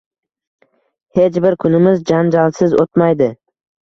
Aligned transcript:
Hech 1.19 1.37
bir 1.47 1.57
kunimiz 1.65 2.01
janjalsiz 2.13 2.75
o`tmaydi 2.85 3.29